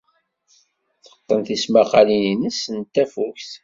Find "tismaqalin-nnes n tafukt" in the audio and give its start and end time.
1.47-3.49